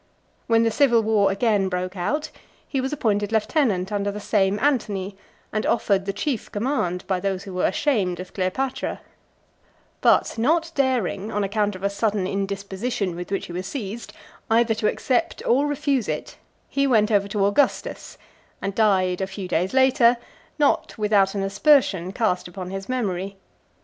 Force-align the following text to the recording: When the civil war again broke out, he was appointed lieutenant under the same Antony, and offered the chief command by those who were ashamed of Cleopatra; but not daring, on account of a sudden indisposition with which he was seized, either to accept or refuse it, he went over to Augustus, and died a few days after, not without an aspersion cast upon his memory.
When 0.47 0.63
the 0.63 0.71
civil 0.71 1.03
war 1.03 1.29
again 1.31 1.69
broke 1.69 1.95
out, 1.95 2.31
he 2.67 2.81
was 2.81 2.91
appointed 2.91 3.31
lieutenant 3.31 3.91
under 3.91 4.11
the 4.11 4.19
same 4.19 4.57
Antony, 4.57 5.15
and 5.53 5.63
offered 5.63 6.05
the 6.07 6.11
chief 6.11 6.51
command 6.51 7.05
by 7.05 7.19
those 7.19 7.43
who 7.43 7.53
were 7.53 7.67
ashamed 7.67 8.19
of 8.19 8.33
Cleopatra; 8.33 8.99
but 10.01 10.39
not 10.39 10.71
daring, 10.73 11.31
on 11.31 11.43
account 11.43 11.75
of 11.75 11.83
a 11.83 11.89
sudden 11.91 12.25
indisposition 12.25 13.15
with 13.15 13.29
which 13.31 13.45
he 13.45 13.53
was 13.53 13.67
seized, 13.67 14.11
either 14.49 14.73
to 14.73 14.87
accept 14.87 15.43
or 15.45 15.67
refuse 15.67 16.07
it, 16.07 16.35
he 16.67 16.87
went 16.87 17.11
over 17.11 17.27
to 17.27 17.45
Augustus, 17.45 18.17
and 18.59 18.73
died 18.73 19.21
a 19.21 19.27
few 19.27 19.47
days 19.47 19.75
after, 19.75 20.17
not 20.57 20.97
without 20.97 21.35
an 21.35 21.43
aspersion 21.43 22.11
cast 22.11 22.47
upon 22.47 22.71
his 22.71 22.89
memory. 22.89 23.37